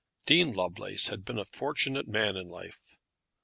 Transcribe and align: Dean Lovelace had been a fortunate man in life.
Dean 0.25 0.51
Lovelace 0.51 1.09
had 1.09 1.23
been 1.23 1.37
a 1.37 1.45
fortunate 1.45 2.07
man 2.07 2.35
in 2.35 2.47
life. 2.47 2.97